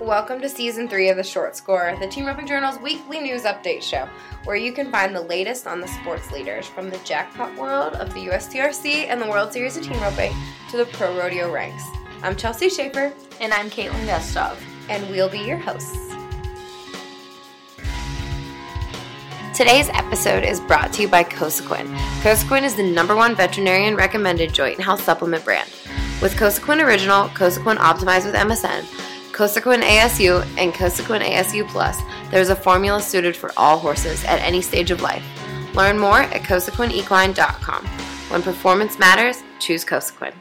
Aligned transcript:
Welcome 0.00 0.40
to 0.40 0.48
season 0.48 0.88
three 0.88 1.10
of 1.10 1.16
the 1.18 1.22
Short 1.22 1.54
Score, 1.54 1.94
the 2.00 2.06
Team 2.06 2.24
Roping 2.24 2.46
Journal's 2.46 2.78
weekly 2.78 3.20
news 3.20 3.42
update 3.42 3.82
show, 3.82 4.08
where 4.44 4.56
you 4.56 4.72
can 4.72 4.90
find 4.90 5.14
the 5.14 5.20
latest 5.20 5.66
on 5.66 5.80
the 5.80 5.86
sports 5.88 6.30
leaders 6.32 6.66
from 6.66 6.88
the 6.88 6.96
jackpot 6.98 7.54
world 7.56 7.94
of 7.94 8.12
the 8.14 8.26
USTRC 8.28 9.08
and 9.08 9.20
the 9.20 9.26
World 9.28 9.52
Series 9.52 9.76
of 9.76 9.84
Team 9.84 10.00
Roping 10.00 10.32
to 10.70 10.78
the 10.78 10.86
pro 10.86 11.16
rodeo 11.18 11.52
ranks. 11.52 11.82
I'm 12.22 12.34
Chelsea 12.34 12.70
Shaffer, 12.70 13.12
And 13.40 13.52
I'm 13.52 13.68
Kaitlin 13.68 14.06
Gustave. 14.06 14.58
and 14.88 15.08
we'll 15.10 15.28
be 15.28 15.40
your 15.40 15.58
hosts. 15.58 15.96
Today's 19.54 19.90
episode 19.90 20.44
is 20.44 20.60
brought 20.60 20.94
to 20.94 21.02
you 21.02 21.08
by 21.08 21.22
Cosequin. 21.24 21.86
Cosequin 22.22 22.62
is 22.62 22.74
the 22.74 22.82
number 22.82 23.14
one 23.14 23.36
veterinarian 23.36 23.94
recommended 23.96 24.54
joint 24.54 24.76
and 24.76 24.84
health 24.84 25.02
supplement 25.02 25.44
brand. 25.44 25.68
With 26.22 26.36
Cosequin 26.36 26.82
Original, 26.82 27.28
Cosequin 27.28 27.76
Optimized 27.76 28.24
with 28.24 28.34
MSM, 28.34 28.84
Cosequin 29.40 29.80
ASU, 29.80 30.46
and 30.58 30.74
Cosequin 30.74 31.22
ASU 31.22 31.66
Plus, 31.66 31.98
there's 32.30 32.50
a 32.50 32.54
formula 32.54 33.00
suited 33.00 33.34
for 33.34 33.50
all 33.56 33.78
horses 33.78 34.22
at 34.24 34.38
any 34.40 34.60
stage 34.60 34.90
of 34.90 35.00
life. 35.00 35.24
Learn 35.74 35.98
more 35.98 36.20
at 36.20 36.42
cosequinequine.com. 36.42 37.86
When 38.28 38.42
performance 38.42 38.98
matters, 38.98 39.42
choose 39.58 39.82
Cosequin. 39.82 40.34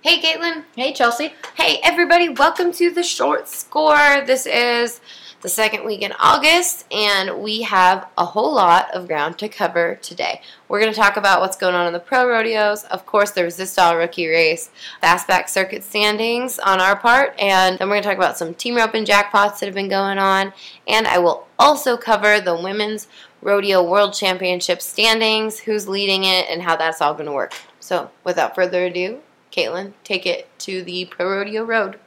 Hey, 0.00 0.20
Kaitlin. 0.20 0.64
Hey, 0.74 0.92
Chelsea. 0.92 1.34
Hey, 1.54 1.78
everybody, 1.84 2.30
welcome 2.30 2.72
to 2.72 2.90
the 2.90 3.04
short 3.04 3.46
score. 3.46 4.24
This 4.26 4.44
is 4.46 5.00
the 5.40 5.48
second 5.48 5.84
week 5.84 6.02
in 6.02 6.12
August, 6.20 6.84
and 6.92 7.40
we 7.40 7.62
have 7.62 8.06
a 8.18 8.24
whole 8.24 8.54
lot 8.54 8.90
of 8.92 9.06
ground 9.06 9.38
to 9.38 9.48
cover 9.48 9.96
today. 10.02 10.42
We're 10.68 10.80
going 10.80 10.92
to 10.92 10.98
talk 10.98 11.16
about 11.16 11.40
what's 11.40 11.56
going 11.56 11.74
on 11.74 11.86
in 11.86 11.92
the 11.92 12.00
pro 12.00 12.28
rodeos, 12.28 12.84
of 12.84 13.06
course, 13.06 13.30
the 13.30 13.42
Resistol 13.42 13.98
rookie 13.98 14.26
race, 14.26 14.70
fastback 15.02 15.48
circuit 15.48 15.82
standings 15.82 16.58
on 16.58 16.80
our 16.80 16.96
part, 16.96 17.34
and 17.38 17.78
then 17.78 17.88
we're 17.88 17.94
going 17.94 18.02
to 18.02 18.08
talk 18.08 18.18
about 18.18 18.36
some 18.36 18.54
team 18.54 18.76
roping 18.76 19.04
jackpots 19.04 19.60
that 19.60 19.66
have 19.66 19.74
been 19.74 19.88
going 19.88 20.18
on, 20.18 20.52
and 20.86 21.06
I 21.06 21.18
will 21.18 21.46
also 21.58 21.96
cover 21.96 22.40
the 22.40 22.54
women's 22.54 23.08
rodeo 23.40 23.82
world 23.82 24.12
championship 24.12 24.82
standings, 24.82 25.60
who's 25.60 25.88
leading 25.88 26.24
it, 26.24 26.46
and 26.50 26.62
how 26.62 26.76
that's 26.76 27.00
all 27.00 27.14
going 27.14 27.26
to 27.26 27.32
work. 27.32 27.54
So, 27.80 28.10
without 28.24 28.54
further 28.54 28.84
ado, 28.84 29.20
Kaitlin, 29.50 29.94
take 30.04 30.26
it 30.26 30.48
to 30.60 30.82
the 30.82 31.06
Pro 31.06 31.30
Rodeo 31.30 31.64
Road. 31.64 31.98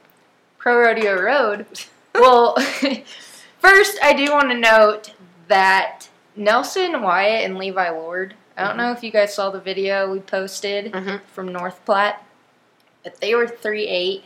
Pro 0.56 0.78
Rodeo 0.78 1.20
Road. 1.20 1.66
Well, 2.14 2.56
first, 3.58 3.98
I 4.02 4.12
do 4.12 4.30
want 4.32 4.50
to 4.50 4.58
note 4.58 5.12
that 5.48 6.08
Nelson 6.36 7.02
Wyatt 7.02 7.44
and 7.44 7.58
Levi 7.58 7.90
Lord, 7.90 8.34
I 8.56 8.64
don't 8.66 8.76
know 8.76 8.92
if 8.92 9.02
you 9.02 9.10
guys 9.10 9.34
saw 9.34 9.50
the 9.50 9.60
video 9.60 10.10
we 10.10 10.20
posted 10.20 10.92
Mhm. 10.92 11.20
from 11.32 11.52
North 11.52 11.84
Platte, 11.84 12.22
but 13.02 13.20
they 13.20 13.34
were 13.34 13.48
3 13.48 13.86
8. 13.88 14.24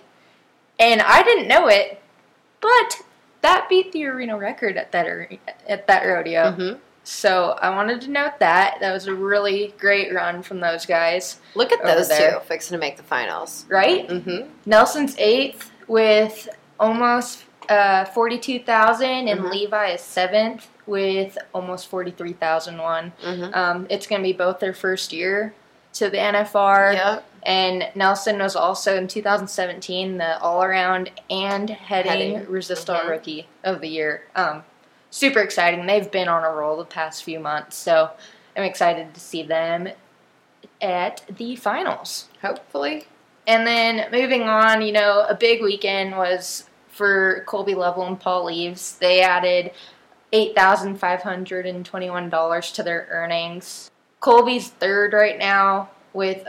And 0.79 1.01
I 1.03 1.23
didn't 1.23 1.49
know 1.49 1.67
it, 1.67 2.01
but 2.61 3.01
that 3.41 3.69
beat 3.69 3.93
the 3.93 4.05
arena 4.07 4.37
record 4.37 4.77
at 4.77 4.93
that, 4.93 5.07
at 5.67 5.87
that 5.87 6.05
rodeo. 6.05 6.53
hmm 6.53 6.73
So 7.05 7.59
I 7.63 7.71
wanted 7.71 8.03
to 8.03 8.11
note 8.11 8.39
that. 8.41 8.79
That 8.81 8.93
was 8.93 9.07
a 9.07 9.15
really 9.15 9.75
great 9.79 10.13
run 10.13 10.43
from 10.43 10.61
those 10.61 10.85
guys, 10.85 11.41
Look 11.55 11.73
at 11.73 11.83
those 11.83 12.09
there. 12.09 12.33
two 12.35 12.41
fixing 12.41 12.75
to 12.77 12.79
make 12.79 12.99
the 12.99 13.03
finals. 13.03 13.65
right? 13.69 14.07
Mm-hmm. 14.07 14.51
Nelson's 14.67 15.17
eighth 15.19 15.71
with 15.89 16.49
almost 16.79 17.45
uh, 17.69 18.05
42,000, 18.07 19.29
and 19.29 19.41
Mhm. 19.41 19.51
Levi 19.51 19.87
is 19.91 20.01
seventh 20.01 20.69
with 20.87 21.37
almost 21.55 21.89
43,001. 21.89 23.13
Mm-hmm. 23.23 23.55
Um, 23.55 23.87
it's 23.91 24.07
going 24.07 24.21
to 24.23 24.27
be 24.27 24.33
both 24.33 24.59
their 24.61 24.73
first 24.75 25.13
year 25.13 25.55
to 25.95 26.09
the 26.11 26.19
NFR, 26.19 26.93
Yep. 26.95 27.25
and 27.43 27.89
Nelson 27.95 28.39
was 28.39 28.55
also 28.57 28.97
in 28.97 29.09
2017 29.09 30.19
the 30.19 30.39
all 30.41 30.63
around 30.63 31.11
and 31.31 31.71
heading, 31.71 32.35
Heading. 32.37 32.47
Resistol 32.47 33.01
Mhm. 33.03 33.09
Rookie 33.09 33.49
of 33.65 33.81
the 33.81 33.89
Year. 33.89 34.23
Um, 34.37 34.65
super 35.11 35.41
exciting. 35.41 35.87
They've 35.87 36.11
been 36.11 36.29
on 36.29 36.45
a 36.45 36.51
roll 36.51 36.77
the 36.77 36.85
past 36.85 37.25
few 37.25 37.41
months, 37.41 37.77
so 37.77 38.11
I'm 38.57 38.63
excited 38.65 39.15
to 39.15 39.21
see 39.21 39.43
them 39.43 39.89
at 40.81 41.23
the 41.29 41.57
finals. 41.57 42.29
Hopefully. 42.43 43.07
And 43.47 43.67
then 43.67 44.07
moving 44.13 44.43
on, 44.43 44.83
you 44.83 44.93
know, 44.93 45.25
a 45.29 45.35
big 45.35 45.63
weekend 45.63 46.17
was 46.17 46.68
for 46.99 47.45
Colby 47.47 47.75
Lovell 47.75 48.07
and 48.07 48.21
Paul 48.21 48.51
Eaves. 48.51 48.99
They 48.99 49.23
added 49.23 49.71
eight 50.33 50.55
thousand 50.55 50.97
five 50.97 51.23
hundred 51.23 51.65
and 51.65 51.87
twenty-one 51.87 52.29
dollars 52.29 52.73
to 52.73 52.83
their 52.83 53.07
earnings. 53.11 53.91
Colby's 54.21 54.69
third 54.69 55.13
right 55.15 55.39
now 55.39 55.89
with 56.13 56.47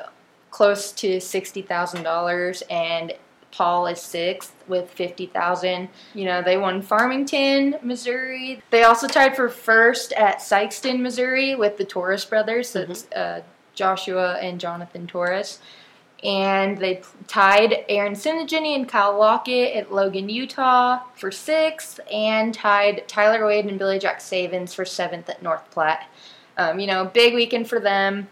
close 0.50 0.92
to 0.94 1.22
sixty 1.22 1.62
thousand 1.62 2.04
dollars, 2.04 2.64
and 2.70 3.14
Paul 3.52 3.88
is 3.88 4.02
sixth 4.02 4.56
with 4.68 4.90
fifty 4.90 5.28
thousand. 5.28 5.90
You 6.14 6.26
know, 6.26 6.42
they 6.42 6.58
won 6.58 6.82
Farmington, 6.82 7.76
Missouri. 7.84 8.62
They 8.72 8.84
also 8.84 9.08
tied 9.08 9.36
for 9.36 9.50
first 9.50 10.12
at 10.14 10.40
Sikeston, 10.40 11.00
Missouri, 11.00 11.56
with 11.56 11.78
the 11.78 11.86
Torres 11.86 12.26
brothers. 12.26 12.74
That's 12.74 13.10
uh, 13.12 13.44
Joshua 13.76 14.34
and 14.42 14.60
Jonathan 14.60 15.08
Torres 15.08 15.60
and 16.24 16.78
they 16.78 17.02
tied 17.28 17.86
Aaron 17.88 18.14
Tsinigine 18.14 18.76
and 18.76 18.90
Kyle 18.90 19.18
Lockett 19.18 19.76
at 19.76 19.94
Logan, 19.94 20.30
Utah 20.30 21.00
for 21.16 21.32
sixth, 21.32 22.00
and 22.12 22.54
tied 22.54 23.08
Tyler 23.08 23.46
Wade 23.46 23.66
and 23.66 23.80
Billy 23.80 24.00
Jack 24.00 24.20
Saebens 24.20 24.74
for 24.74 24.86
seventh 24.86 25.30
at 25.30 25.42
North 25.42 25.70
Platte. 25.72 26.08
Um, 26.58 26.80
you 26.80 26.88
know, 26.88 27.06
big 27.06 27.34
weekend 27.34 27.70
for 27.70 27.80
them. 27.80 28.28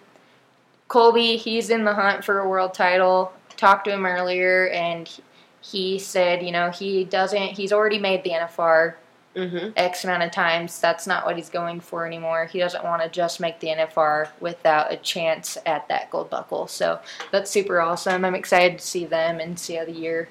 Colby, 0.87 1.37
he's 1.37 1.69
in 1.69 1.85
the 1.85 1.93
hunt 1.93 2.25
for 2.25 2.39
a 2.39 2.47
world 2.47 2.73
title. 2.73 3.31
Talked 3.55 3.85
to 3.85 3.93
him 3.93 4.05
earlier, 4.05 4.67
and 4.69 5.09
he 5.61 5.97
said, 5.97 6.43
you 6.43 6.51
know, 6.51 6.69
he 6.69 7.03
doesn't. 7.03 7.53
He's 7.53 7.71
already 7.71 7.99
made 7.99 8.23
the 8.23 8.31
NFR 8.31 8.95
Mm-hmm. 9.37 9.69
X 9.75 10.03
amount 10.03 10.23
of 10.23 10.31
times. 10.31 10.79
That's 10.81 11.05
not 11.07 11.25
what 11.25 11.35
he's 11.37 11.49
going 11.49 11.79
for 11.79 12.05
anymore. 12.05 12.45
He 12.45 12.59
doesn't 12.59 12.83
want 12.83 13.03
to 13.03 13.09
just 13.09 13.39
make 13.39 13.59
the 13.59 13.67
NFR 13.67 14.29
without 14.39 14.91
a 14.91 14.97
chance 14.97 15.57
at 15.65 15.87
that 15.89 16.09
gold 16.09 16.29
buckle. 16.29 16.67
So 16.67 16.99
that's 17.31 17.51
super 17.51 17.79
awesome. 17.79 18.25
I'm 18.25 18.35
excited 18.35 18.79
to 18.79 18.85
see 18.85 19.05
them 19.05 19.39
and 19.39 19.59
see 19.59 19.75
how 19.75 19.85
the 19.85 19.91
year 19.91 20.27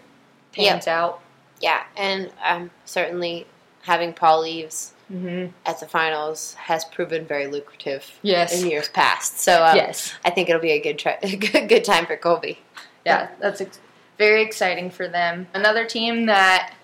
pans 0.53 0.87
out. 0.87 1.23
Yeah, 1.61 1.85
and 1.97 2.31
um, 2.45 2.71
certainly 2.85 3.47
having 3.83 4.13
Paul 4.13 4.45
Eaves 4.45 4.93
Mm-hmm. 5.09 5.53
at 5.65 5.79
the 5.79 5.87
finals 5.87 6.55
has 6.55 6.85
proven 6.85 7.27
very 7.27 7.47
lucrative 7.47 8.19
Yes. 8.23 8.61
in 8.61 8.69
years 8.69 8.89
past. 8.89 9.39
So 9.39 9.65
um, 9.65 9.77
yes. 9.77 10.13
I 10.25 10.31
think 10.31 10.49
it'll 10.49 10.61
be 10.61 10.73
a 10.73 10.81
good, 10.81 11.01
good 11.53 11.69
good 11.69 11.85
time 11.85 12.07
for 12.07 12.17
Colby. 12.17 12.59
Yeah, 13.05 13.29
that's 13.39 13.61
ex- 13.61 13.79
very 14.19 14.43
exciting 14.43 14.91
for 14.91 15.07
them. 15.07 15.47
Another 15.55 15.85
team 15.87 16.27
that 16.27 16.75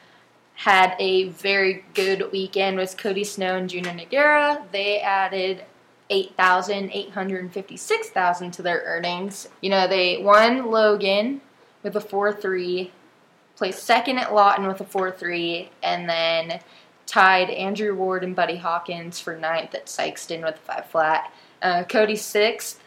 had 0.62 0.94
a 1.00 1.24
very 1.30 1.84
good 1.92 2.30
weekend 2.30 2.76
with 2.76 2.96
Cody 2.96 3.24
Snow 3.24 3.56
and 3.56 3.68
Junior 3.68 3.90
Nogueira. 3.90 4.62
They 4.70 5.00
added 5.00 5.64
8,000, 6.08 6.88
856,000 6.92 8.52
to 8.52 8.62
their 8.62 8.80
earnings. 8.84 9.48
You 9.60 9.70
know, 9.70 9.88
they 9.88 10.22
won 10.22 10.70
Logan 10.70 11.40
with 11.82 11.96
a 11.96 12.00
4-3, 12.00 12.92
placed 13.56 13.82
second 13.82 14.18
at 14.18 14.32
Lawton 14.32 14.68
with 14.68 14.80
a 14.80 14.84
4-3, 14.84 15.68
and 15.82 16.08
then 16.08 16.60
tied 17.06 17.50
Andrew 17.50 17.96
Ward 17.96 18.22
and 18.22 18.36
Buddy 18.36 18.56
Hawkins 18.56 19.18
for 19.18 19.36
ninth 19.36 19.74
at 19.74 19.86
Sikeston 19.86 20.44
with 20.44 20.54
a 20.54 20.74
5 20.74 20.86
flat. 20.86 21.32
Uh, 21.60 21.82
Cody 21.82 22.14
sixth 22.14 22.80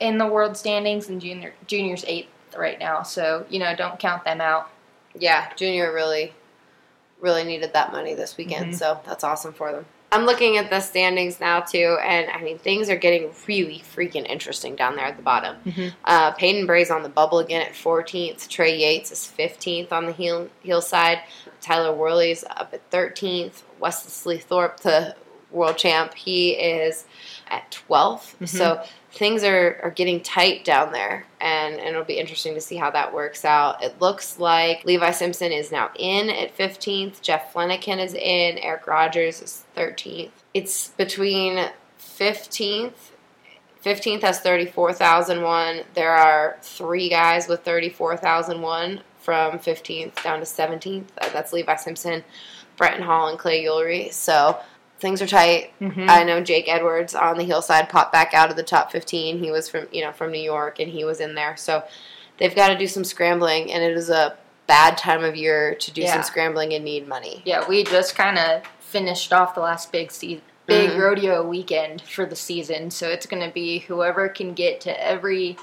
in 0.00 0.18
the 0.18 0.26
world 0.26 0.56
standings 0.56 1.08
and 1.08 1.20
junior 1.20 1.54
juniors 1.68 2.04
eighth 2.08 2.28
right 2.56 2.80
now. 2.80 3.04
So 3.04 3.46
you 3.48 3.60
know, 3.60 3.76
don't 3.76 4.00
count 4.00 4.24
them 4.24 4.40
out. 4.40 4.70
Yeah, 5.14 5.52
Junior 5.54 5.92
really, 5.92 6.32
really 7.22 7.44
needed 7.44 7.72
that 7.72 7.92
money 7.92 8.12
this 8.14 8.36
weekend, 8.36 8.72
Mhm. 8.72 8.78
so 8.78 9.00
that's 9.06 9.24
awesome 9.24 9.54
for 9.54 9.72
them. 9.72 9.86
I'm 10.10 10.26
looking 10.26 10.58
at 10.58 10.68
the 10.68 10.80
standings 10.80 11.40
now 11.40 11.60
too, 11.60 11.96
and 12.04 12.28
I 12.30 12.42
mean 12.42 12.58
things 12.58 12.90
are 12.90 12.96
getting 12.96 13.32
really 13.46 13.82
freaking 13.96 14.28
interesting 14.28 14.76
down 14.76 14.94
there 14.96 15.06
at 15.06 15.16
the 15.16 15.22
bottom. 15.22 15.56
Mhm. 15.64 15.94
Uh, 16.04 16.32
Paden 16.32 16.66
Bray's 16.66 16.90
on 16.90 17.02
the 17.02 17.08
bubble 17.08 17.38
again 17.38 17.62
at 17.62 17.74
14th. 17.74 18.46
Trey 18.50 18.76
Yates 18.76 19.10
is 19.10 19.24
15th 19.26 19.90
on 19.90 20.04
the 20.04 20.12
heel 20.12 20.48
heel 20.62 20.82
side. 20.82 21.20
Tyler 21.62 21.94
Worley's 21.94 22.44
up 22.44 22.70
at 22.74 22.82
13th. 22.90 23.62
Wesley 23.78 24.36
Thorpe, 24.36 24.80
the 24.80 25.14
world 25.52 25.76
champ, 25.76 26.14
he 26.14 26.52
is 26.52 27.04
at 27.48 27.70
12th. 27.88 28.34
Mhm. 28.40 28.48
So 28.48 28.82
things 29.12 29.44
are, 29.44 29.78
are 29.82 29.90
getting 29.90 30.20
tight 30.22 30.64
down 30.64 30.92
there, 30.92 31.26
and, 31.40 31.74
and 31.74 31.88
it'll 31.88 32.04
be 32.04 32.18
interesting 32.18 32.54
to 32.54 32.60
see 32.60 32.76
how 32.76 32.90
that 32.90 33.12
works 33.12 33.44
out. 33.44 33.82
It 33.82 34.00
looks 34.00 34.38
like 34.38 34.84
Levi 34.84 35.10
Simpson 35.10 35.52
is 35.52 35.70
now 35.70 35.90
in 35.98 36.30
at 36.30 36.56
15th, 36.56 37.20
Jeff 37.20 37.52
Flanagan 37.52 37.98
is 37.98 38.14
in, 38.14 38.58
Erich 38.58 38.86
Rogers 38.86 39.42
is 39.42 39.64
13th. 39.76 40.30
It's 40.54 40.88
between 40.88 41.68
15th. 41.98 43.10
15th 43.84 44.22
has 44.22 44.40
34,001. 44.40 45.82
There 45.94 46.12
are 46.12 46.56
three 46.62 47.08
guys 47.08 47.48
with 47.48 47.64
34,001 47.64 49.00
from 49.18 49.58
15th 49.58 50.22
down 50.22 50.38
to 50.38 50.44
17th. 50.44 51.04
Uh, 51.20 51.28
That's 51.30 51.52
Levi 51.52 51.76
Simpson, 51.76 52.24
Brenten 52.76 53.02
Hall, 53.02 53.28
and 53.28 53.38
Clay 53.38 53.64
Ullery. 53.64 54.12
So 54.12 54.58
things 55.02 55.20
are 55.20 55.26
tight. 55.26 55.72
Mhm. 55.80 56.08
I 56.08 56.22
know 56.24 56.40
Jake 56.40 56.68
Edwards 56.68 57.14
on 57.14 57.36
the 57.36 57.44
hillside 57.44 57.90
popped 57.90 58.12
back 58.12 58.32
out 58.32 58.48
of 58.50 58.56
the 58.56 58.62
top 58.62 58.90
15. 58.90 59.42
He 59.44 59.50
was 59.50 59.68
from, 59.68 59.86
you 59.92 60.00
know, 60.02 60.12
from 60.12 60.32
New 60.32 60.40
York 60.40 60.78
and 60.80 60.90
he 60.90 61.04
was 61.04 61.20
in 61.20 61.34
there. 61.34 61.56
So 61.58 61.82
they've 62.38 62.54
got 62.54 62.68
to 62.68 62.78
do 62.78 62.86
some 62.86 63.04
scrambling 63.04 63.70
and 63.70 63.82
it 63.84 63.94
is 63.96 64.08
a 64.08 64.36
bad 64.66 64.96
time 64.96 65.22
of 65.24 65.36
year 65.36 65.74
to 65.74 65.90
do 65.90 66.00
Yeah. 66.02 66.14
some 66.14 66.22
scrambling 66.22 66.72
and 66.72 66.84
need 66.84 67.06
money. 67.06 67.42
Yeah, 67.44 67.66
we 67.68 67.84
just 67.84 68.14
kind 68.16 68.38
of 68.38 68.62
finished 68.80 69.32
off 69.32 69.54
the 69.54 69.60
last 69.60 69.92
big 69.92 70.10
se- 70.10 70.40
big 70.66 70.90
Mhm. 70.92 70.98
rodeo 71.00 71.42
weekend 71.42 72.00
for 72.02 72.24
the 72.24 72.36
season, 72.36 72.90
so 72.92 73.08
it's 73.08 73.26
going 73.26 73.42
to 73.42 73.52
be 73.52 73.80
whoever 73.80 74.28
can 74.28 74.54
get 74.54 74.80
to 74.82 75.04
every 75.06 75.56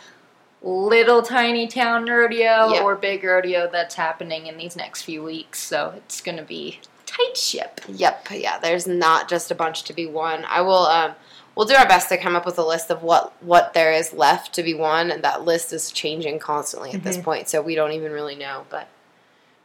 little 0.61 1.21
tiny 1.21 1.67
town 1.67 2.05
rodeo 2.05 2.73
Yep. 2.73 2.83
or 2.83 2.95
big 2.95 3.23
rodeo 3.23 3.69
that's 3.71 3.95
happening 3.95 4.47
in 4.47 4.57
these 4.57 4.75
next 4.75 5.03
few 5.03 5.23
weeks. 5.23 5.61
So 5.61 5.93
it's 5.95 6.19
going 6.19 6.37
to 6.37 6.43
be 6.43 6.81
tight 7.19 7.37
ship. 7.37 7.81
Yep, 7.87 8.27
yeah, 8.31 8.59
there's 8.59 8.87
not 8.87 9.29
just 9.29 9.51
a 9.51 9.55
bunch 9.55 9.83
to 9.83 9.93
be 9.93 10.05
won. 10.05 10.45
I 10.47 10.61
will 10.61 10.85
um 10.85 11.13
we'll 11.55 11.67
do 11.67 11.75
our 11.75 11.87
best 11.87 12.09
to 12.09 12.17
come 12.17 12.35
up 12.35 12.45
with 12.45 12.57
a 12.57 12.65
list 12.65 12.89
of 12.89 13.03
what 13.03 13.33
what 13.43 13.73
there 13.73 13.91
is 13.93 14.13
left 14.13 14.53
to 14.53 14.63
be 14.63 14.73
won 14.73 15.11
and 15.11 15.23
that 15.23 15.43
list 15.45 15.73
is 15.73 15.91
changing 15.91 16.39
constantly 16.39 16.91
at 16.91 17.03
this 17.03 17.17
Mhm. 17.17 17.23
point, 17.23 17.49
so 17.49 17.61
we 17.61 17.75
don't 17.75 17.91
even 17.91 18.11
really 18.11 18.35
know, 18.35 18.65
but 18.69 18.87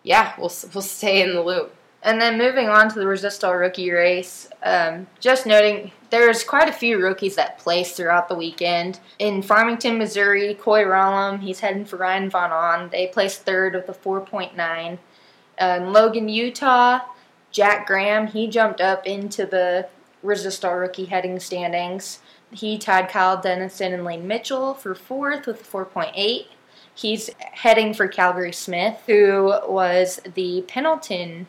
yeah, 0.03 0.33
we'll 0.39 0.53
we'll 0.75 0.83
stay 0.83 1.23
in 1.23 1.35
the 1.35 1.43
loop. 1.43 1.75
And 2.03 2.21
then 2.21 2.37
moving 2.37 2.69
on 2.69 2.91
to 2.91 2.99
the 2.99 3.07
Resistol 3.07 3.59
rookie 3.59 3.91
race, 3.91 4.47
um, 4.63 5.07
just 5.21 5.47
noting 5.47 5.91
there's 6.11 6.45
quite 6.45 6.69
a 6.69 6.73
few 6.73 6.99
rookies 7.03 7.37
that 7.37 7.59
placed 7.59 7.97
throughout 7.97 8.29
the 8.29 8.35
weekend. 8.35 9.01
In 9.19 9.41
Farmington, 9.41 9.97
Missouri, 9.97 10.53
Coy 10.53 10.85
Rahlmann, 10.85 11.41
he's 11.41 11.61
heading 11.61 11.87
for 11.87 11.97
Ryan 11.97 12.29
Von 12.29 12.53
On. 12.53 12.91
They 12.91 13.07
placed 13.07 13.47
third 13.47 13.73
with 13.73 13.89
a 13.89 13.95
4.9. 13.95 14.99
Uh, 15.59 15.79
in 15.81 15.95
Logan, 15.95 16.29
Utah, 16.29 17.01
Jack 17.55 17.87
Graham, 17.87 18.27
he 18.27 18.49
jumped 18.49 18.81
up 18.81 19.07
into 19.07 19.47
the 19.47 19.87
Resistol 20.25 20.81
rookie 20.81 21.05
heading 21.05 21.39
standings. 21.39 22.19
He 22.51 22.79
tied 22.79 23.09
Kyle 23.09 23.41
Dennison 23.41 23.93
and 23.93 24.05
Lane 24.05 24.27
Mitchell 24.27 24.75
for 24.75 24.93
fourth 24.97 25.47
with 25.47 25.61
a 25.61 25.65
4.8. 25.65 26.47
He's 26.93 27.31
heading 27.39 27.95
for 27.95 28.09
Calgary 28.09 28.53
Smith, 28.53 29.01
who 29.07 29.55
was 29.69 30.21
the 30.35 30.65
Pendleton 30.67 31.47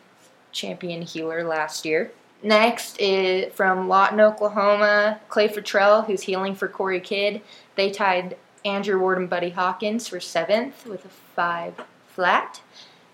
champion 0.52 1.02
healer 1.02 1.42
last 1.42 1.84
year. 1.84 2.12
Next 2.40 3.00
is 3.00 3.52
from 3.52 3.88
Lawton, 3.88 4.20
Oklahoma, 4.20 5.18
Clay 5.28 5.48
Futrell, 5.48 6.06
who's 6.06 6.22
healing 6.22 6.54
for 6.54 6.68
Corey 6.68 7.00
Kidd. 7.00 7.42
They 7.74 7.90
tied 7.90 8.36
Andrew 8.64 9.00
Ward 9.00 9.18
and 9.18 9.28
Buddy 9.28 9.50
Hawkins 9.50 10.06
for 10.06 10.20
seventh 10.20 10.86
with 10.86 11.04
a 11.04 11.08
five 11.08 11.74
flat. 12.06 12.60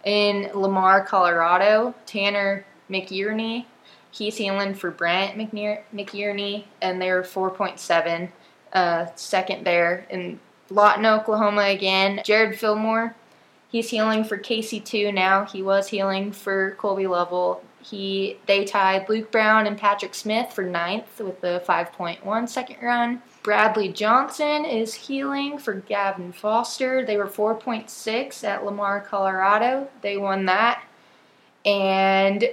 In 0.05 0.51
Lamar, 0.53 1.03
Colorado, 1.05 1.95
Tanner 2.05 2.67
McIerney, 2.93 3.67
he's 4.11 4.37
healing 4.37 4.75
for 4.75 4.91
Brent 4.91 5.37
McNear- 5.39 5.83
and 6.83 7.03
they're 7.03 7.23
4.7, 7.23 8.29
uh, 8.73 9.07
second 9.15 9.65
there. 9.65 10.07
In 10.11 10.39
Lawton, 10.71 11.07
Oklahoma 11.07 11.63
again, 11.63 12.21
Jared 12.25 12.59
Fillmore, 12.59 13.15
He's 13.73 13.89
healing 13.89 14.23
for 14.23 14.37
KC2 14.37 15.15
now. 15.15 15.47
He 15.47 15.63
was 15.63 15.89
healing 15.89 16.31
for 16.31 16.73
Colby 16.73 17.07
Lovell. 17.07 17.65
He 17.81 18.37
they 18.45 18.67
tied 18.67 19.09
Luke 19.09 19.33
Brown 19.33 19.67
and 19.67 19.79
Patrick 19.79 20.15
Smith 20.15 20.53
for 20.53 20.63
ninth 20.63 21.19
with 21.19 21.43
a 21.43 21.61
5.1 21.67 22.49
second 22.51 22.77
run. 22.83 23.23
Bradley 23.43 23.91
Johnson 23.91 24.67
is 24.67 24.93
healing 24.93 25.57
for 25.57 25.73
Gavin 25.73 26.33
Foster. 26.33 27.05
They 27.05 27.17
were 27.17 27.27
4.6 27.27 28.45
at 28.45 28.63
Lamar, 28.63 29.01
Colorado. 29.01 29.89
They 30.03 30.19
won 30.19 30.45
that. 30.45 30.85
And 31.65 32.51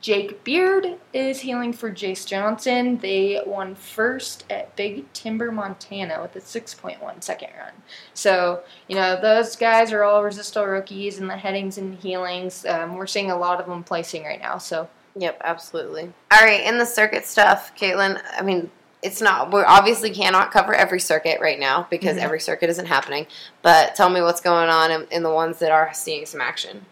Jake 0.00 0.44
Beard 0.44 0.98
is 1.12 1.40
healing 1.40 1.72
for 1.72 1.90
Jace 1.90 2.26
Johnson. 2.26 2.98
They 2.98 3.40
won 3.46 3.74
first 3.74 4.44
at 4.50 4.74
Big 4.76 5.10
Timber, 5.12 5.50
Montana 5.50 6.20
with 6.20 6.36
a 6.36 6.40
6.1 6.40 7.22
second 7.22 7.50
run. 7.58 7.72
So, 8.12 8.60
you 8.88 8.96
know, 8.96 9.18
those 9.20 9.56
guys 9.56 9.90
are 9.92 10.02
all 10.02 10.22
Resistol 10.22 10.70
rookies 10.70 11.18
in 11.18 11.28
the 11.28 11.36
headings 11.36 11.78
and 11.78 11.98
healings. 11.98 12.66
Um, 12.66 12.96
we're 12.96 13.06
seeing 13.06 13.30
a 13.30 13.36
lot 13.38 13.60
of 13.60 13.66
them 13.66 13.82
placing 13.82 14.24
right 14.24 14.40
now. 14.40 14.58
So, 14.58 14.88
Yep, 15.16 15.40
absolutely. 15.42 16.12
All 16.30 16.40
right, 16.40 16.60
in 16.64 16.78
the 16.78 16.86
circuit 16.86 17.26
stuff, 17.26 17.74
Kaitlin, 17.76 18.20
I 18.38 18.42
mean, 18.42 18.70
it's 19.02 19.20
not, 19.20 19.52
we 19.52 19.60
obviously 19.62 20.10
cannot 20.10 20.52
cover 20.52 20.72
every 20.72 21.00
circuit 21.00 21.40
right 21.40 21.58
now 21.58 21.88
because 21.90 22.16
Mhm. 22.16 22.22
every 22.22 22.38
circuit 22.38 22.70
isn't 22.70 22.86
happening. 22.86 23.26
But 23.62 23.96
tell 23.96 24.08
me 24.08 24.20
what's 24.20 24.40
going 24.40 24.68
on 24.68 24.90
in, 24.92 25.06
in 25.10 25.22
the 25.24 25.32
ones 25.32 25.58
that 25.58 25.72
are 25.72 25.90
seeing 25.92 26.26
some 26.26 26.40
action. 26.40 26.86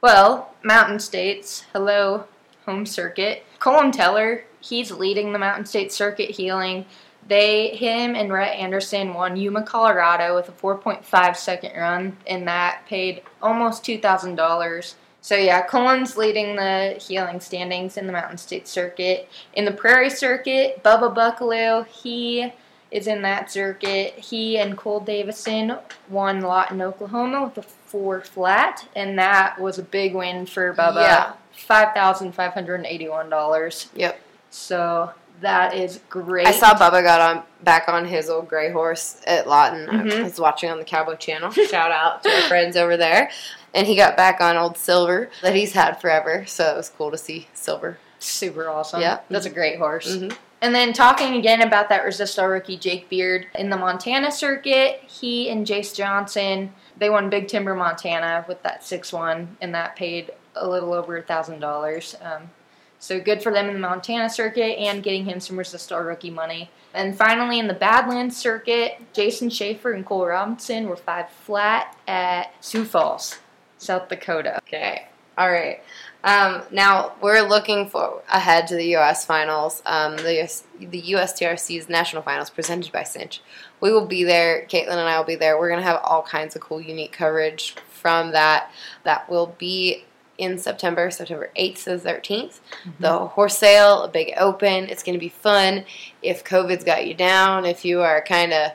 Well, 0.00 0.54
Mountain 0.62 0.98
States, 1.00 1.64
hello, 1.72 2.24
home 2.64 2.86
circuit. 2.86 3.44
Colin 3.58 3.92
Teller, 3.92 4.44
he's 4.60 4.90
leading 4.90 5.32
the 5.32 5.38
Mountain 5.38 5.66
States 5.66 5.94
circuit 5.94 6.30
healing. 6.30 6.86
They, 7.26 7.68
him 7.76 8.14
and 8.14 8.32
Rhett 8.32 8.56
Anderson 8.56 9.14
won 9.14 9.36
Yuma, 9.36 9.62
Colorado 9.62 10.34
with 10.34 10.48
a 10.48 10.52
4.5 10.52 11.36
second 11.36 11.72
run, 11.76 12.16
and 12.26 12.48
that 12.48 12.82
paid 12.86 13.22
almost 13.42 13.84
$2,000. 13.84 14.94
So 15.22 15.36
yeah, 15.36 15.62
Colin's 15.66 16.16
leading 16.16 16.56
the 16.56 16.96
healing 16.98 17.40
standings 17.40 17.98
in 17.98 18.06
the 18.06 18.12
Mountain 18.12 18.38
States 18.38 18.70
circuit. 18.70 19.28
In 19.52 19.66
the 19.66 19.72
Prairie 19.72 20.08
circuit, 20.08 20.82
Bubba 20.82 21.14
Buckaloo, 21.14 21.86
he 21.86 22.52
is 22.90 23.06
in 23.06 23.20
that 23.22 23.50
circuit. 23.50 24.14
He 24.14 24.58
and 24.58 24.76
Cole 24.76 25.00
Davison 25.00 25.76
won 26.08 26.40
Lawton, 26.40 26.80
Oklahoma 26.80 27.44
with 27.44 27.58
a 27.58 27.68
four 27.90 28.20
flat, 28.20 28.88
and 28.94 29.18
that 29.18 29.60
was 29.60 29.78
a 29.78 29.82
big 29.82 30.14
win 30.14 30.46
for 30.46 30.72
Bubba. 30.74 31.02
Yeah. 31.02 31.32
Five 31.52 31.92
thousand 31.94 32.32
five 32.32 32.52
hundred 32.54 32.84
eighty-one 32.86 33.28
dollars. 33.28 33.88
Yep. 33.94 34.18
So 34.50 35.12
that 35.40 35.74
is 35.74 36.00
great. 36.08 36.46
I 36.46 36.52
saw 36.52 36.74
Bubba 36.74 37.02
got 37.02 37.20
on 37.20 37.42
back 37.62 37.88
on 37.88 38.04
his 38.06 38.28
old 38.30 38.48
gray 38.48 38.70
horse 38.72 39.20
at 39.26 39.46
Lawton. 39.48 39.88
I 39.88 39.94
Mhm. 40.02 40.22
was 40.24 40.38
watching 40.40 40.70
on 40.70 40.78
the 40.78 40.84
Cowboy 40.84 41.16
Channel. 41.16 41.50
Shout 41.68 41.90
out 41.92 42.22
to 42.22 42.30
our 42.34 42.42
friends 42.42 42.76
over 42.76 42.96
there. 42.96 43.30
And 43.74 43.86
he 43.86 43.94
got 43.96 44.16
back 44.16 44.40
on 44.40 44.56
old 44.56 44.76
Silver 44.76 45.30
that 45.42 45.54
he's 45.54 45.72
had 45.74 46.00
forever. 46.00 46.44
So 46.46 46.72
it 46.72 46.76
was 46.76 46.88
cool 46.90 47.10
to 47.10 47.18
see 47.18 47.48
Silver. 47.54 47.98
super 48.18 48.68
awesome. 48.68 49.00
Yeah. 49.00 49.20
that's 49.30 49.46
a 49.46 49.50
great 49.50 49.78
horse. 49.78 50.14
Mhm. 50.16 50.36
And 50.62 50.74
then 50.74 50.92
talking 50.92 51.36
again 51.36 51.62
about 51.62 51.88
that 51.88 52.04
Resistol 52.04 52.50
rookie 52.50 52.76
Jake 52.76 53.08
Beard 53.08 53.46
in 53.54 53.70
the 53.70 53.76
Montana 53.76 54.30
circuit, 54.30 55.00
he 55.06 55.48
and 55.48 55.66
Jace 55.66 55.94
Johnson 55.94 56.72
they 57.00 57.10
won 57.10 57.30
Big 57.30 57.48
Timber 57.48 57.74
Montana 57.74 58.44
with 58.46 58.62
that 58.62 58.84
six 58.84 59.12
one, 59.12 59.56
and 59.60 59.74
that 59.74 59.96
paid 59.96 60.30
a 60.54 60.68
little 60.68 60.92
over 60.92 61.16
a 61.16 61.22
thousand 61.22 61.58
dollars. 61.58 62.14
Um, 62.20 62.50
so 62.98 63.18
good 63.18 63.42
for 63.42 63.50
them 63.50 63.66
in 63.68 63.72
the 63.72 63.80
Montana 63.80 64.28
circuit 64.28 64.78
and 64.78 65.02
getting 65.02 65.24
him 65.24 65.40
some 65.40 65.56
Resistol 65.56 66.06
rookie 66.06 66.30
money. 66.30 66.70
And 66.92 67.16
finally 67.16 67.58
in 67.58 67.66
the 67.66 67.74
Badlands 67.74 68.36
circuit, 68.36 69.00
Jason 69.14 69.48
Schaefer 69.48 69.92
and 69.92 70.04
Cole 70.04 70.26
Robinson 70.26 70.86
were 70.88 70.96
five 70.96 71.30
flat 71.30 71.96
at 72.06 72.52
Sioux 72.60 72.84
Falls, 72.84 73.38
South 73.78 74.08
Dakota. 74.10 74.58
Okay. 74.66 75.08
All 75.38 75.50
right. 75.50 75.80
Um, 76.22 76.62
now 76.70 77.14
we're 77.22 77.40
looking 77.42 77.88
for 77.88 78.22
ahead 78.28 78.66
to 78.68 78.74
the 78.74 78.86
U.S. 78.88 79.24
finals. 79.24 79.82
Um, 79.86 80.16
the 80.16 80.42
US, 80.42 80.64
the 80.78 81.02
USTRC's 81.02 81.88
national 81.88 82.22
finals 82.22 82.50
presented 82.50 82.92
by 82.92 83.04
Cinch. 83.04 83.40
We 83.80 83.92
will 83.92 84.06
be 84.06 84.24
there. 84.24 84.66
Kaitlin 84.68 84.90
and 84.90 85.00
I 85.00 85.18
will 85.18 85.24
be 85.24 85.36
there. 85.36 85.58
We're 85.58 85.70
gonna 85.70 85.82
have 85.82 86.00
all 86.04 86.22
kinds 86.22 86.54
of 86.54 86.62
cool, 86.62 86.80
unique 86.80 87.12
coverage 87.12 87.74
from 87.88 88.32
that. 88.32 88.70
That 89.04 89.30
will 89.30 89.54
be 89.58 90.04
in 90.40 90.58
September, 90.58 91.10
September 91.10 91.50
8th 91.54 91.84
to 91.84 91.98
the 91.98 92.10
13th. 92.10 92.60
The 92.98 93.18
horse 93.26 93.58
sale, 93.58 94.02
a 94.02 94.08
big 94.08 94.32
open. 94.38 94.88
It's 94.88 95.02
going 95.02 95.12
to 95.12 95.20
be 95.20 95.28
fun. 95.28 95.84
If 96.22 96.44
COVID's 96.44 96.82
got 96.82 97.06
you 97.06 97.12
down, 97.12 97.66
if 97.66 97.84
you 97.84 98.00
are 98.00 98.22
kind 98.22 98.54
of 98.54 98.72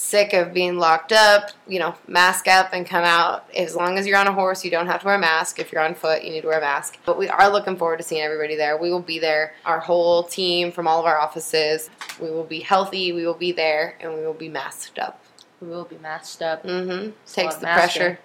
sick 0.00 0.32
of 0.32 0.54
being 0.54 0.78
locked 0.78 1.12
up, 1.12 1.50
you 1.68 1.78
know, 1.78 1.94
mask 2.08 2.48
up 2.48 2.72
and 2.72 2.86
come 2.86 3.04
out. 3.04 3.44
As 3.54 3.76
long 3.76 3.98
as 3.98 4.06
you're 4.06 4.16
on 4.16 4.26
a 4.26 4.32
horse, 4.32 4.64
you 4.64 4.70
don't 4.70 4.86
have 4.86 5.00
to 5.00 5.06
wear 5.06 5.16
a 5.16 5.18
mask. 5.18 5.58
If 5.58 5.70
you're 5.70 5.82
on 5.82 5.94
foot, 5.94 6.24
you 6.24 6.30
need 6.30 6.40
to 6.40 6.46
wear 6.46 6.58
a 6.58 6.62
mask. 6.62 6.96
But 7.04 7.18
we 7.18 7.28
are 7.28 7.50
looking 7.50 7.76
forward 7.76 7.98
to 7.98 8.02
seeing 8.02 8.22
everybody 8.22 8.56
there. 8.56 8.78
We 8.78 8.90
will 8.90 9.00
be 9.00 9.18
there, 9.18 9.52
our 9.66 9.78
whole 9.78 10.22
team 10.22 10.72
from 10.72 10.88
all 10.88 11.00
of 11.00 11.06
our 11.06 11.18
offices. 11.18 11.90
We 12.18 12.30
will 12.30 12.44
be 12.44 12.60
healthy, 12.60 13.12
we 13.12 13.26
will 13.26 13.34
be 13.34 13.52
there, 13.52 13.96
and 14.00 14.14
we 14.14 14.20
will 14.20 14.32
be 14.32 14.48
masked 14.48 14.98
up. 14.98 15.22
We 15.60 15.68
will 15.68 15.84
be 15.84 15.98
masked 15.98 16.40
up. 16.40 16.64
Mm-hmm. 16.64 17.10
Takes 17.30 17.56
the 17.56 17.66
masking. 17.66 18.00
pressure. 18.00 18.18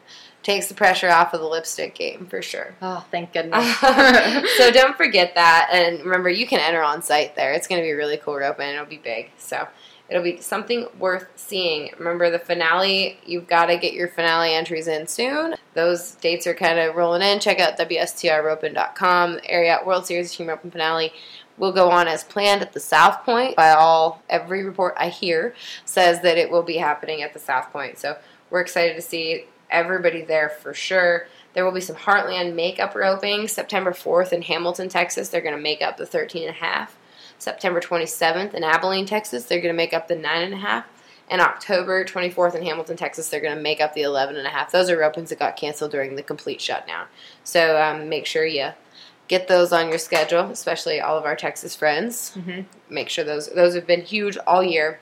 Takes 0.44 0.68
the 0.68 0.76
pressure 0.76 1.10
off 1.10 1.34
of 1.34 1.42
the 1.42 1.48
lipstick 1.48 1.96
game 1.96 2.28
for 2.28 2.42
sure. 2.42 2.76
Oh, 2.82 3.06
thank 3.12 3.34
goodness. 3.34 3.78
so 4.58 4.72
don't 4.72 4.96
forget 4.96 5.36
that, 5.36 5.70
and 5.74 6.00
remember 6.06 6.30
you 6.30 6.48
can 6.48 6.60
enter 6.62 6.82
on 6.82 7.02
site 7.02 7.36
there. 7.36 7.52
It's 7.52 7.68
going 7.68 7.82
to 7.82 7.86
be 7.86 7.92
a 7.92 7.98
really 7.98 8.18
cool 8.18 8.42
open. 8.42 8.70
It'll 8.70 8.86
be 8.86 8.98
big, 8.98 9.32
so 9.38 9.68
it'll 10.10 10.24
be 10.24 10.40
something 10.42 10.88
worth 11.00 11.28
seeing. 11.36 11.92
Remember 11.98 12.30
the 12.30 12.40
finale. 12.40 13.20
You've 13.26 13.48
got 13.48 13.68
to 13.68 13.78
get 13.78 13.94
your 13.94 14.08
finale 14.08 14.54
entries 14.54 14.88
in 14.88 15.08
soon. 15.08 15.56
Those 15.74 16.12
dates 16.16 16.48
are 16.48 16.54
kind 16.54 16.80
of 16.80 16.96
rolling 16.96 17.22
in. 17.22 17.40
Check 17.40 17.60
out 17.60 17.78
wstrroping.com. 17.78 19.34
The 19.34 19.52
area 19.52 19.80
World 19.86 20.06
Series 20.06 20.36
Team 20.36 20.50
Open 20.50 20.72
finale 20.72 21.12
will 21.58 21.72
go 21.72 21.90
on 21.90 22.08
as 22.08 22.24
planned 22.24 22.62
at 22.62 22.74
the 22.74 22.80
South 22.80 23.24
Point. 23.24 23.56
By 23.56 23.72
all 23.72 24.22
every 24.30 24.64
report 24.64 24.94
I 24.98 25.10
hear 25.10 25.56
says 25.86 26.22
that 26.22 26.38
it 26.38 26.52
will 26.52 26.64
be 26.64 26.78
happening 26.78 27.22
at 27.22 27.34
the 27.34 27.40
South 27.40 27.72
Point. 27.72 27.98
So 27.98 28.18
we're 28.50 28.62
excited 28.62 28.96
to 28.96 29.02
see 29.02 29.46
everybody 29.70 30.22
there 30.22 30.50
for 30.50 30.74
sure. 30.74 31.28
There 31.54 31.64
will 31.64 31.72
be 31.72 31.82
some 31.82 31.96
Heartland 31.96 32.54
makeup 32.54 32.96
roping 32.96 33.48
September 33.48 33.92
4th 33.92 34.34
in 34.34 34.42
Hamilton, 34.42 34.90
Texas. 34.90 35.30
They're 35.30 35.42
going 35.42 35.56
to 35.56 35.62
make 35.62 35.82
up 35.82 35.98
the 35.98 36.06
13 36.06 36.44
and 36.44 36.52
a 36.52 36.60
half. 36.60 36.98
September 37.38 37.80
27th 37.80 38.54
in 38.54 38.64
Abilene, 38.64 39.06
Texas. 39.06 39.46
They're 39.46 39.62
going 39.62 39.74
to 39.74 39.78
make 39.78 39.94
up 39.94 40.08
the 40.08 40.16
nine 40.16 40.44
and 40.44 40.54
a 40.54 40.58
half. 40.58 40.86
And 41.28 41.42
October 41.42 42.06
24th 42.06 42.54
in 42.54 42.64
Hamilton, 42.64 42.98
Texas, 42.98 43.30
they're 43.30 43.42
going 43.42 43.56
to 43.56 43.62
make 43.62 43.82
up 43.82 43.96
the 43.96 44.04
11 44.04 44.36
and 44.36 44.46
a 44.46 44.52
half. 44.52 44.72
Those 44.72 44.92
are 44.92 44.98
ropings 44.98 45.30
that 45.30 45.40
got 45.40 45.58
canceled 45.58 45.92
during 45.92 46.16
the 46.16 46.24
complete 46.24 46.62
shutdown. 46.62 47.08
So 47.44 47.82
um, 47.82 48.10
make 48.10 48.28
sure 48.28 48.46
you 48.46 48.72
get 49.28 49.48
those 49.48 49.74
on 49.74 49.90
your 49.90 49.98
schedule, 49.98 50.52
especially 50.52 51.02
all 51.02 51.18
of 51.18 51.26
our 51.26 51.36
Texas 51.36 51.76
friends. 51.76 52.36
Mm-hmm. 52.36 52.62
Make 52.94 53.10
sure 53.10 53.26
those 53.26 53.50
those 53.50 53.74
have 53.74 53.88
been 53.88 54.02
huge 54.02 54.38
all 54.46 54.64
year, 54.64 55.00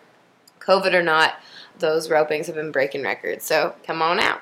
COVID 0.60 0.94
or 0.94 1.04
not. 1.04 1.36
Those 1.80 2.08
ropings 2.08 2.46
have 2.46 2.56
been 2.56 2.72
breaking 2.72 3.04
records. 3.04 3.44
So 3.44 3.76
come 3.86 4.02
on 4.02 4.20
out. 4.20 4.42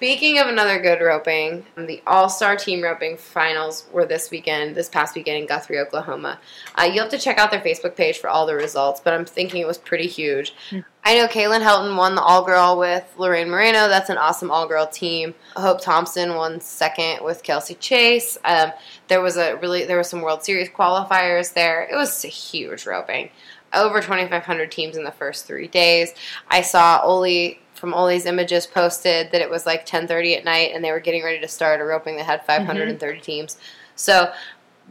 Speaking 0.00 0.38
of 0.38 0.46
another 0.46 0.80
good 0.80 1.02
roping, 1.02 1.66
the 1.76 2.02
All 2.06 2.30
Star 2.30 2.56
Team 2.56 2.82
Roping 2.82 3.18
Finals 3.18 3.86
were 3.92 4.06
this 4.06 4.30
weekend, 4.30 4.74
this 4.74 4.88
past 4.88 5.14
weekend 5.14 5.42
in 5.42 5.46
Guthrie, 5.46 5.78
Oklahoma. 5.78 6.38
Uh, 6.74 6.84
you'll 6.84 7.02
have 7.02 7.10
to 7.10 7.18
check 7.18 7.36
out 7.36 7.50
their 7.50 7.60
Facebook 7.60 7.96
page 7.96 8.16
for 8.16 8.30
all 8.30 8.46
the 8.46 8.54
results, 8.54 8.98
but 8.98 9.12
I'm 9.12 9.26
thinking 9.26 9.60
it 9.60 9.66
was 9.66 9.76
pretty 9.76 10.06
huge. 10.06 10.54
Hmm. 10.70 10.78
I 11.04 11.16
know 11.16 11.26
Kaylin 11.26 11.60
Helton 11.60 11.98
won 11.98 12.14
the 12.14 12.22
All 12.22 12.42
Girl 12.46 12.78
with 12.78 13.12
Lorraine 13.18 13.50
Moreno. 13.50 13.88
That's 13.88 14.08
an 14.08 14.16
awesome 14.16 14.50
All 14.50 14.66
Girl 14.66 14.86
team. 14.86 15.34
Hope 15.54 15.82
Thompson 15.82 16.34
won 16.34 16.62
second 16.62 17.22
with 17.22 17.42
Kelsey 17.42 17.74
Chase. 17.74 18.38
Um, 18.42 18.72
there 19.08 19.20
was 19.20 19.36
a 19.36 19.56
really 19.56 19.84
there 19.84 19.98
was 19.98 20.08
some 20.08 20.22
World 20.22 20.42
Series 20.42 20.70
qualifiers 20.70 21.52
there. 21.52 21.82
It 21.82 21.94
was 21.94 22.24
a 22.24 22.28
huge 22.28 22.86
roping. 22.86 23.28
Over 23.74 24.00
2,500 24.00 24.72
teams 24.72 24.96
in 24.96 25.04
the 25.04 25.12
first 25.12 25.46
three 25.46 25.68
days. 25.68 26.14
I 26.48 26.62
saw 26.62 27.02
Oli 27.04 27.60
from 27.80 27.94
all 27.94 28.06
these 28.06 28.26
Images 28.26 28.66
posted 28.66 29.32
that 29.32 29.40
it 29.40 29.50
was 29.50 29.66
like 29.66 29.86
10:30 29.86 30.36
at 30.36 30.44
night, 30.44 30.70
and 30.74 30.84
they 30.84 30.92
were 30.92 31.00
getting 31.00 31.24
ready 31.24 31.40
to 31.40 31.48
start 31.48 31.80
a 31.80 31.84
roping 31.84 32.16
that 32.16 32.26
had 32.26 32.44
530 32.46 33.20
teams. 33.20 33.56
So, 33.96 34.32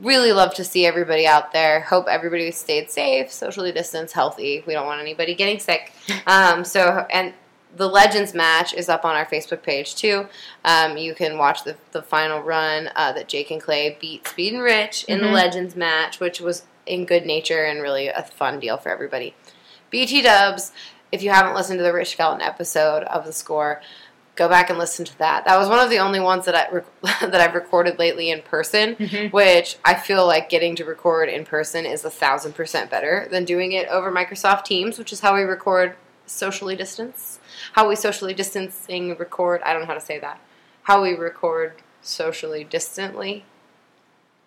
really 0.02 0.32
love 0.32 0.54
to 0.56 0.64
see 0.64 0.86
everybody 0.86 1.28
out 1.28 1.52
there. 1.54 1.82
Hope 1.82 2.08
everybody 2.08 2.52
stayed 2.52 2.90
safe, 2.90 3.32
socially 3.32 3.72
distanced, 3.72 4.14
healthy. 4.14 4.64
We 4.66 4.74
don't 4.74 4.86
want 4.88 5.02
anybody 5.02 5.36
getting 5.36 5.60
sick. 5.60 5.94
Um, 6.28 6.66
so, 6.66 7.06
and 7.12 7.34
the 7.76 7.88
Legends 7.88 8.34
match 8.34 8.74
is 8.74 8.90
up 8.90 9.06
on 9.06 9.16
our 9.16 9.26
Facebook 9.26 9.62
page 9.62 9.96
too. 9.96 10.28
Um, 10.66 10.98
you 10.98 11.14
can 11.14 11.38
watch 11.38 11.64
the, 11.64 11.76
the 11.92 12.02
final 12.02 12.42
run 12.42 12.90
uh, 12.96 13.12
that 13.14 13.28
Jake 13.28 13.52
and 13.52 13.62
Clay 13.62 13.96
beat 14.02 14.28
Speed 14.28 14.54
and 14.54 14.64
Rich 14.64 15.04
in 15.08 15.20
the 15.20 15.28
Mhm. 15.28 15.34
Legends 15.34 15.76
match, 15.76 16.20
which 16.20 16.42
was 16.42 16.64
in 16.88 17.06
good 17.06 17.26
nature 17.28 17.64
and 17.66 17.80
really 17.82 18.08
a 18.08 18.24
fun 18.24 18.60
deal 18.60 18.78
for 18.78 18.90
everybody. 18.90 19.36
BT 19.92 20.24
Dubs, 20.24 20.72
if 21.12 21.24
you 21.24 21.30
haven't 21.32 21.56
listened 21.56 21.80
to 21.80 21.84
the 21.84 21.94
Rich 21.94 22.12
Skelton 22.12 22.42
episode 22.42 23.04
of 23.04 23.26
the 23.26 23.34
score, 23.34 23.82
go 24.36 24.48
back 24.48 24.70
and 24.70 24.80
listen 24.80 25.04
to 25.06 25.18
that. 25.18 25.44
That 25.46 25.58
was 25.58 25.68
one 25.68 25.80
of 25.80 25.90
the 25.90 25.98
only 26.00 26.20
ones 26.20 26.46
that 26.46 26.56
I 26.56 26.70
rec- 26.74 27.02
that 27.22 27.36
I've 27.36 27.56
recorded 27.56 28.00
lately 28.00 28.30
in 28.30 28.42
person, 28.42 28.96
Mhm. 28.96 29.32
which 29.34 29.78
I 29.84 29.96
feel 29.96 30.26
like 30.26 30.50
getting 30.50 30.76
to 30.78 30.86
record 30.86 31.28
in 31.30 31.46
person 31.46 31.86
is 31.86 32.06
a 32.06 32.10
thousand 32.10 32.54
percent 32.54 32.90
better 32.90 33.28
than 33.32 33.44
doing 33.46 33.72
it 33.74 33.88
over 33.90 34.12
Microsoft 34.12 34.66
Teams, 34.66 34.98
which 34.98 35.12
is 35.12 35.20
how 35.20 35.36
we 35.36 35.42
record 35.42 35.96
socially 36.26 36.76
distance. 36.76 37.40
How 37.74 37.90
we 37.90 37.96
socially 37.96 38.34
distancing 38.34 39.16
record. 39.18 39.62
I 39.64 39.74
don't 39.74 39.82
know 39.82 39.88
how 39.88 39.94
to 39.96 40.00
say 40.02 40.20
that. 40.20 40.40
How 40.84 41.02
we 41.02 41.14
record 41.14 41.74
socially 42.02 42.64
distantly. 42.64 43.44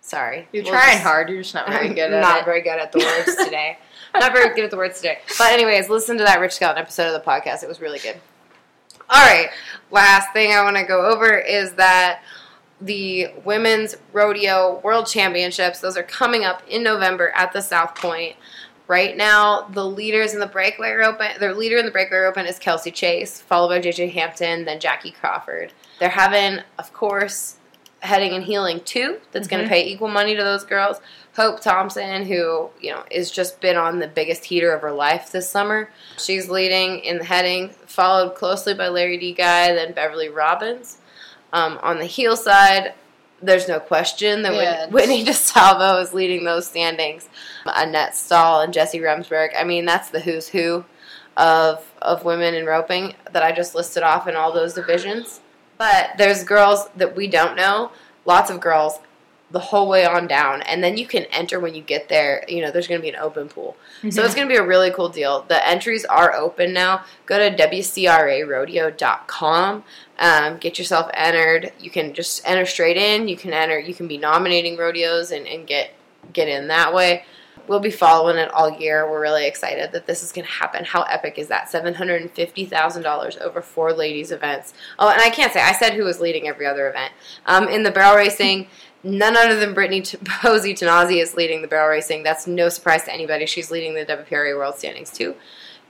Sorry, 0.05 0.49
You're 0.53 0.65
We'll 0.65 0.73
trying 0.73 0.93
just- 0.95 1.03
hard. 1.05 1.29
You're 1.31 1.43
just 1.43 1.55
not 1.55 1.69
very 1.69 1.89
I'm 1.89 1.95
good 1.95 2.13
at 2.13 2.21
not 2.21 2.39
it. 2.41 2.45
very 2.45 2.61
good 2.61 2.79
at 2.79 2.91
the 2.93 2.99
words 2.99 3.37
today. 3.45 3.79
not 4.15 4.33
very 4.33 4.53
good 4.55 4.65
at 4.65 4.71
the 4.73 4.77
words 4.77 4.97
today. 4.97 5.19
But 5.39 5.53
anyways, 5.53 5.89
listen 5.89 6.19
to 6.19 6.25
that 6.25 6.41
Rich 6.41 6.55
Skelton 6.55 6.79
episode 6.83 7.15
of 7.15 7.23
the 7.25 7.29
podcast. 7.31 7.63
It 7.63 7.69
was 7.69 7.81
really 7.81 8.01
good. 8.01 8.17
All 9.09 9.25
right, 9.25 9.49
last 9.91 10.33
thing 10.33 10.53
I 10.53 10.63
want 10.65 10.77
to 10.77 10.83
go 10.85 11.07
over 11.07 11.37
is 11.39 11.73
that 11.75 12.23
the 12.81 13.29
women's 13.45 13.97
rodeo 14.13 14.81
world 14.83 15.07
championships. 15.07 15.79
Those 15.81 15.97
are 15.97 16.03
coming 16.03 16.45
up 16.45 16.63
in 16.69 16.83
November 16.83 17.31
at 17.37 17.53
the 17.53 17.61
South 17.61 17.95
Point. 17.95 18.35
Right 18.89 19.17
now, 19.17 19.69
the 19.71 19.87
leaders 19.87 20.35
in 20.35 20.41
the 20.41 20.47
breakaway 20.47 20.93
open, 21.05 21.29
their 21.39 21.55
leader 21.55 21.77
in 21.77 21.85
the 21.87 21.93
breakaway 21.93 22.25
open 22.27 22.45
is 22.47 22.59
Kelsey 22.59 22.91
Chase, 22.91 23.41
followed 23.41 23.69
by 23.69 23.79
JJ 23.81 24.13
Hampton, 24.13 24.65
then 24.65 24.81
Jackie 24.81 25.13
Crawford. 25.13 25.73
They're 26.01 26.09
having, 26.09 26.63
of 26.79 26.93
course, 26.93 27.57
heading 28.03 28.33
and 28.33 28.45
healing 28.45 28.81
two. 28.85 29.19
That's 29.33 29.49
going 29.49 29.63
Mhm. 29.63 29.67
to 29.67 29.71
pay 29.71 29.87
equal 29.87 30.09
money 30.09 30.35
to 30.37 30.43
those 30.45 30.65
girls. 30.65 31.01
Hope 31.37 31.61
Thompson, 31.61 32.27
who 32.27 32.71
you 32.81 32.91
know 32.93 33.05
is 33.11 33.31
just 33.31 33.61
been 33.61 33.77
on 33.77 33.99
the 34.01 34.07
biggest 34.09 34.45
heater 34.45 34.73
of 34.75 34.83
her 34.83 34.93
life 34.93 35.31
this 35.33 35.49
summer, 35.49 35.91
she's 36.19 36.49
leading 36.51 36.99
in 37.01 37.19
the 37.19 37.25
heading, 37.25 37.71
followed 37.87 38.35
closely 38.35 38.75
by 38.75 38.89
Lari 38.89 39.17
Dee 39.17 39.33
Guy, 39.33 39.73
then 39.73 39.93
Beverly 39.93 40.29
Robbins. 40.29 40.99
Um, 41.53 41.79
on 41.83 41.99
the 41.99 42.05
heel 42.07 42.37
side, 42.37 42.95
there's 43.41 43.69
no 43.69 43.79
question 43.81 44.43
that 44.43 44.53
Yeah, 44.55 44.85
Whit- 44.87 44.93
Whitney 44.93 45.25
DeSalvo 45.27 46.01
is 46.03 46.13
leading 46.15 46.45
those 46.45 46.67
standings. 46.67 47.29
Annette 47.67 48.15
Stahl 48.17 48.61
and 48.61 48.73
Jesse 48.73 49.01
Remsburg. 49.01 49.51
I 49.59 49.65
mean, 49.65 49.85
that's 49.85 50.11
the 50.11 50.21
who's 50.21 50.49
who 50.49 50.85
of 51.37 51.85
of 52.03 52.25
women 52.25 52.53
in 52.55 52.67
roping 52.67 53.15
that 53.33 53.43
I 53.43 53.53
just 53.53 53.75
listed 53.75 54.03
off 54.03 54.27
in 54.27 54.35
all 54.37 54.53
those 54.53 54.75
divisions. 54.75 55.41
But 55.83 56.15
there's 56.17 56.45
girls 56.45 56.89
that 56.95 57.17
we 57.17 57.27
don't 57.27 57.57
know. 57.57 57.91
Lots 58.25 58.53
of 58.53 58.61
girls 58.61 59.01
the 59.51 59.59
whole 59.59 59.89
way 59.89 60.05
on 60.05 60.29
down, 60.29 60.63
and 60.63 60.85
then 60.85 60.97
you 60.97 61.09
can 61.09 61.25
enter 61.25 61.59
when 61.59 61.75
you 61.75 61.83
get 61.83 62.09
there. 62.09 62.45
You 62.47 62.63
know, 62.63 62.71
there's 62.71 62.87
going 62.87 63.01
to 63.01 63.03
be 63.03 63.09
an 63.09 63.17
open 63.17 63.49
pool, 63.49 63.77
so 64.09 64.23
it's 64.23 64.37
going 64.37 64.47
to 64.47 64.53
be 64.53 64.59
a 64.59 64.65
really 64.65 64.93
cool 64.93 65.09
deal. 65.09 65.43
The 65.43 65.69
entries 65.69 66.05
are 66.05 66.33
open 66.37 66.73
now. 66.73 67.05
Go 67.27 67.37
to 67.37 67.51
wcrarodeo.com. 67.57 69.85
Um, 70.21 70.59
get 70.59 70.79
yourself 70.79 71.11
entered. 71.15 71.73
You 71.81 71.91
can 71.91 72.15
just 72.15 72.49
enter 72.49 72.65
straight 72.65 72.97
in. 72.97 73.27
You 73.27 73.37
can 73.37 73.53
enter. 73.53 73.81
You 73.81 73.93
can 73.93 74.07
be 74.07 74.19
nominating 74.19 74.77
rodeos 74.77 75.33
and, 75.33 75.49
and 75.49 75.67
get 75.67 75.95
get 76.33 76.47
in 76.47 76.69
that 76.69 76.95
way. 76.95 77.25
We'll 77.69 77.81
be 77.81 77.91
following 77.91 78.37
it 78.37 78.51
all 78.51 78.71
year. 78.71 79.09
We're 79.11 79.21
really 79.21 79.47
excited 79.47 79.93
that 79.93 80.07
this 80.07 80.23
is 80.23 80.33
going 80.33 80.47
to 80.47 80.53
happen. 80.53 80.85
How 80.85 81.03
epic 81.03 81.39
is 81.39 81.49
that? 81.49 81.69
Seven 81.71 81.95
hundred 81.95 82.23
and 82.23 82.31
fifty 82.31 82.65
thousand 82.65 83.03
dollars 83.03 83.37
over 83.39 83.63
four 83.63 83.93
ladies 83.93 84.31
events. 84.33 84.75
Oh, 84.99 85.11
and 85.11 85.21
I 85.21 85.31
can't 85.31 85.53
say 85.53 85.61
I 85.61 85.73
said 85.73 85.95
who 85.95 86.05
was 86.05 86.21
leading 86.21 86.49
every 86.49 86.67
other 86.67 86.89
event. 86.89 87.13
Um, 87.47 87.69
in 87.69 87.83
the 87.83 87.91
barrel 87.91 88.17
racing, 88.17 88.67
none 89.03 89.37
other 89.37 89.59
than 89.59 89.75
Brittany 89.75 90.03
T- 90.03 90.17
Pozzi 90.25 90.73
Tonozzi 90.73 91.23
is 91.23 91.35
leading 91.35 91.63
the 91.63 91.69
barrel 91.69 91.89
racing. 91.89 92.23
That's 92.23 92.47
no 92.47 92.69
surprise 92.69 93.05
to 93.05 93.13
anybody. 93.13 93.47
She's 93.47 93.71
leading 93.71 93.95
the 93.95 94.05
WPRA 94.05 94.57
World 94.57 94.79
Standings 94.79 95.11
too. 95.11 95.35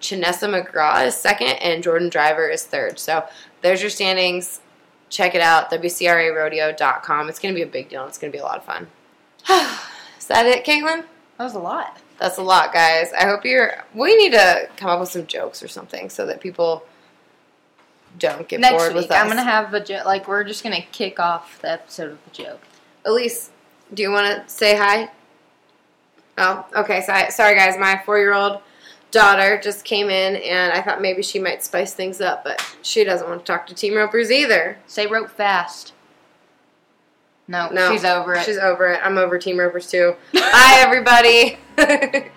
Chanessa 0.00 0.49
McGraw 0.50 1.07
is 1.07 1.17
second, 1.17 1.55
and 1.62 1.83
Jordan 1.83 2.09
Driver 2.09 2.49
is 2.49 2.64
third. 2.64 2.99
So 2.99 3.25
there's 3.62 3.81
your 3.81 3.91
standings. 3.91 4.61
Check 5.09 5.35
it 5.35 5.41
out, 5.41 5.71
WCRArodeo.com. 5.71 7.29
It's 7.29 7.38
going 7.38 7.55
to 7.55 7.59
be 7.59 7.62
a 7.62 7.71
big 7.71 7.88
deal. 7.88 8.07
It's 8.07 8.19
going 8.19 8.33
to 8.33 8.37
be 8.37 8.41
a 8.41 8.45
lot 8.45 8.59
of 8.59 8.64
fun. 8.64 8.88
is 10.19 10.26
that 10.26 10.47
it, 10.47 10.64
Kaitlin? 10.64 11.05
That 11.39 11.45
was 11.45 11.55
a 11.55 11.59
lot. 11.59 11.99
That's 12.19 12.39
a 12.39 12.43
lot, 12.43 12.73
guys. 12.73 13.12
I 13.12 13.25
hope 13.25 13.45
you're. 13.45 13.85
We 13.95 14.17
need 14.17 14.33
to 14.33 14.69
come 14.77 14.91
up 14.91 15.01
with 15.01 15.09
some 15.09 15.27
jokes 15.27 15.62
or 15.62 15.69
something 15.69 16.09
so 16.09 16.27
that 16.27 16.41
people 16.41 16.85
don't 18.19 18.47
get 18.47 18.61
Next 18.61 18.75
bored 18.75 18.95
week, 18.95 19.03
with 19.03 19.11
us. 19.11 19.17
I'm 19.19 19.29
gonna 19.29 19.43
have 19.43 19.75
a 19.75 19.83
joke. 19.83 20.05
Like 20.05 20.29
we're 20.29 20.45
just 20.45 20.62
gonna 20.62 20.83
kick 20.93 21.19
off 21.19 21.61
the 21.62 21.73
episode 21.73 22.12
with 22.12 22.27
a 22.27 22.31
joke. 22.31 22.61
Elise, 23.05 23.51
do 23.93 24.03
you 24.03 24.11
want 24.11 24.27
to 24.47 24.49
say 24.53 24.77
hi? 24.77 25.11
Oh, 26.39 26.65
okay. 26.77 27.01
So, 27.03 27.12
sorry, 27.31 27.57
guys. 27.57 27.77
My 27.79 28.01
four-year-old 28.05 28.61
daughter 29.11 29.61
just 29.62 29.85
came 29.85 30.09
in, 30.09 30.37
and 30.37 30.73
I 30.73 30.81
thought 30.81 31.03
maybe 31.03 31.23
she 31.23 31.39
might 31.39 31.62
spice 31.62 31.93
things 31.93 32.21
up, 32.21 32.45
but 32.45 32.77
she 32.83 33.05
doesn't 33.05 33.29
want 33.29 33.41
to 33.41 33.47
talk 33.47 33.67
to 33.67 33.75
team 33.75 33.95
ropers 33.95 34.31
either. 34.31 34.79
Say 34.87 35.07
rope 35.07 35.31
fast. 35.31 35.92
No, 37.53 37.69
No, 37.69 37.93
she's 37.93 38.05
over 38.05 38.35
it. 38.35 38.45
She's 38.47 38.57
over 38.57 38.89
it. 38.89 39.01
I'm 39.05 39.19
over 39.19 39.39
team 39.39 39.61
ropers 39.61 39.87
too. 39.87 40.17
Bye, 40.33 40.77
everybody. 40.79 41.59